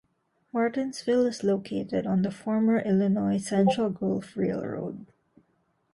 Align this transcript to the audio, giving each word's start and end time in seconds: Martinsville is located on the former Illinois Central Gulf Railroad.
Martinsville 0.51 1.27
is 1.27 1.43
located 1.43 2.07
on 2.07 2.23
the 2.23 2.31
former 2.31 2.79
Illinois 2.79 3.37
Central 3.37 3.91
Gulf 3.91 4.35
Railroad. 4.35 5.05